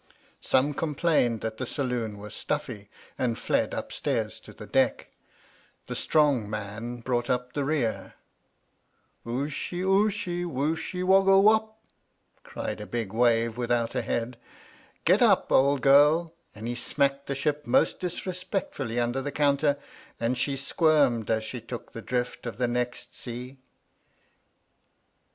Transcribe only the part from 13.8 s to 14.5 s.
a head.